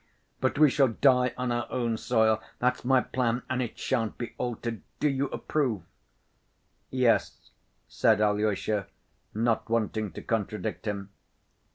But 0.39 0.57
we 0.57 0.71
shall 0.71 0.87
die 0.87 1.31
on 1.37 1.51
our 1.51 1.67
own 1.69 1.95
soil. 1.95 2.41
That's 2.57 2.83
my 2.83 3.01
plan, 3.01 3.43
and 3.51 3.61
it 3.61 3.77
shan't 3.77 4.17
be 4.17 4.33
altered. 4.39 4.81
Do 4.99 5.07
you 5.07 5.27
approve?" 5.27 5.83
"Yes," 6.89 7.51
said 7.87 8.19
Alyosha, 8.19 8.87
not 9.35 9.69
wanting 9.69 10.11
to 10.13 10.23
contradict 10.23 10.87
him. 10.87 11.11